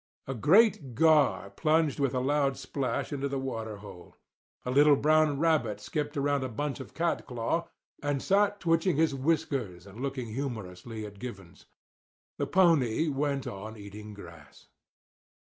[0.25, 4.15] A great gar plunged with a loud splash into the water hole.
[4.65, 7.67] A little brown rabbit skipped around a bunch of catclaw
[8.01, 11.67] and sat twitching his whiskers and looking humorously at Givens.
[12.39, 14.69] The pony went on eating grass.